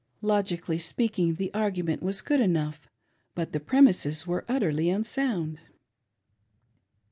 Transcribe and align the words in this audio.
Logically 0.23 0.79
speaking, 0.79 1.35
the 1.35 1.53
argument 1.53 2.01
was 2.01 2.21
good 2.21 2.41
enough, 2.41 2.89
but 3.35 3.51
the 3.51 3.59
premises 3.59 4.25
were 4.25 4.45
utterly 4.49 4.89
unsound. 4.89 5.59